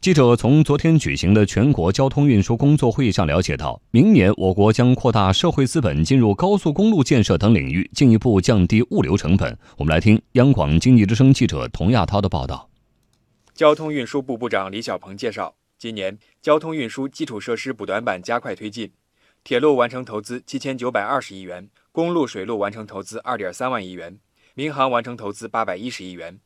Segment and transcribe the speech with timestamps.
[0.00, 9.58] 记者从昨天举行的全国交通运输工作会议上了解到，明年我国将扩大社会资本进入高速公路建设等领域，进一步降低物流成本。
[9.76, 12.70] 我们来听央广经济之声记者童亚涛的报道。
[13.54, 18.92] 交通运输部部长李小鹏介绍，今年交通运输基础设施补短板加快推进，
[19.42, 24.16] 铁路完成投资七千九百二十亿元，公路、水路完成投资二点三万亿元，
[24.54, 26.38] 民航完成投资八百一十亿元，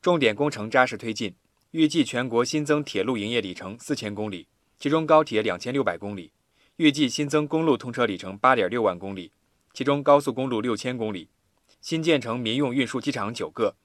[0.00, 1.34] 重点工程扎实推进。
[1.72, 6.32] 预计全国新增铁路营业里程四千公里，其中高铁两千六百公里；
[6.78, 9.30] 预计新增公路通车里程八点六万公里，
[9.72, 11.28] 其中高速公路六千公里；
[11.80, 13.76] 新建成民用运输机场九个。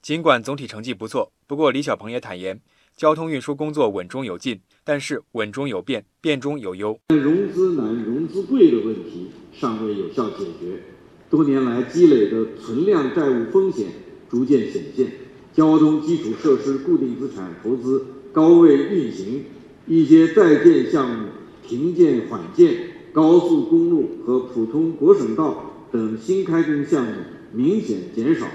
[0.00, 2.60] 尽管总体成绩不错，不过李小鹏也坦言，
[2.96, 6.96] 交通运输工作稳中有进，但是稳中有变，变中有优。
[7.08, 10.80] 融资难、融资贵的问题尚未有效解决，
[11.28, 13.88] 多年来积累的存量债务风险
[14.30, 15.25] 逐渐显现。
[15.56, 19.42] 交通基础设施固定资产投资高位运行，
[19.86, 21.28] 一些在建项目
[21.66, 27.12] 停建缓建，高速公路和普通国省道等新开工项目
[27.52, 28.46] 明显减少，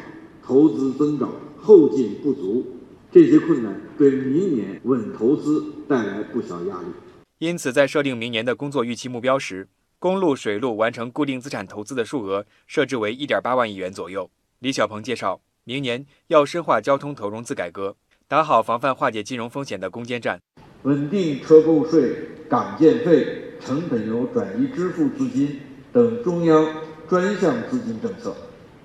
[0.44, 2.68] 投资增长后劲不足，
[3.12, 6.88] 这些困难对明年稳投资带来不小压力。
[7.40, 9.68] 因此，在设定明年的工作预期目标时，
[9.98, 14.30] 公路、水路完成固定资产投资的数额设置为一点八万亿元左右。
[14.60, 15.42] 李小鹏介绍。
[15.64, 17.96] 明年要深化交通投融资改革，
[18.28, 20.42] 打好防范化解金融风险的攻坚战，
[20.82, 22.16] 稳定车购税、
[22.50, 25.60] 港建费、成本油转移支付资金
[25.94, 26.68] 等中央
[27.08, 28.36] 专项资金政策，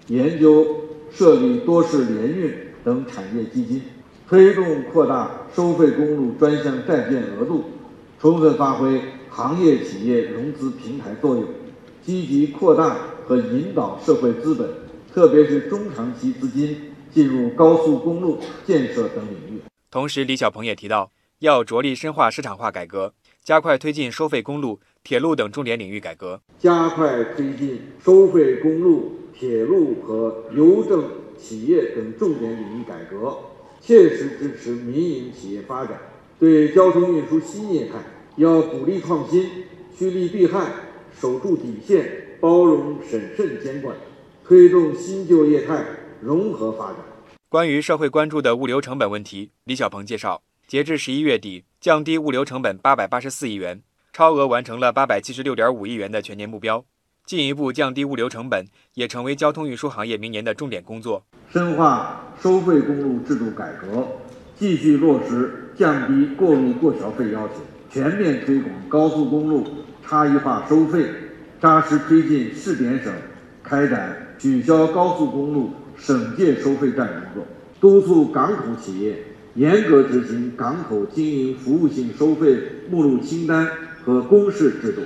[0.09, 0.67] 研究
[1.11, 2.55] 设立多式联运
[2.85, 3.81] 等产业基金，
[4.29, 7.65] 推动扩大收费公路专项债券额度，
[8.21, 11.45] 充分发挥行业企业融资平台作用，
[12.03, 14.69] 积极扩大和引导社会资本。
[15.17, 19.63] 特别是中长期资金进入高速公路建设等领域。
[19.91, 31.03] 同时，李小鹏也提到，要着力深化市场化改革，加快推进收费公路、铁路等重点领域改革，加快推进收费公路、铁路和邮政
[31.39, 33.39] 企业等重点领域改革，
[33.81, 35.99] 切实支持民营企业发展。
[36.39, 37.95] 对交通运输新业态，
[38.37, 39.49] 要鼓励创新，
[39.97, 40.71] 趋利避害，
[41.19, 43.97] 守住底线，包容审慎监管。
[44.49, 45.85] 推动新旧业态
[46.21, 46.97] 融合发展。
[47.49, 56.85] 关于社会关注的物流成本问题，李小鹏介绍，截至十一月底，降低物流成本八百八十四亿元，超额完成了八百七十六点五亿元的全年目标。
[57.25, 58.65] 进一步降低物流成本，
[58.95, 61.27] 也成为交通运输行业明年的重点工作。
[61.51, 64.07] 深化收费公路制度改革，
[64.57, 67.55] 继续落实降低过路过桥费要求，
[67.91, 69.67] 全面推广高速公路
[70.07, 71.05] 差异化收费，
[71.61, 73.13] 扎实推进试点省
[73.69, 74.23] 开展。
[74.39, 77.47] 取消高速公路省界收费站工作，
[77.81, 79.17] 督促港口企业
[79.55, 82.59] 严格执行港口经营服务性收费
[82.91, 83.67] 目录清单
[84.05, 85.01] 和公示制度，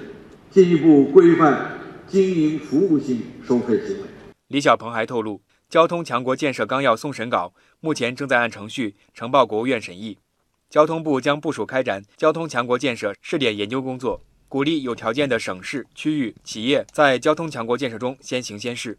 [0.50, 1.78] 进一步规范
[2.08, 4.02] 经营服务性收费行为。
[4.48, 10.18] 李小鹏还透露，交通强国建设纲要送审稿目前正在按程序呈报国务院审议，
[10.68, 14.20] 交通部将部署开展交通强国建设试点研究工作，
[14.50, 18.98] 鼓励有条件的省市、区域企业在交通强国建设中先行先试。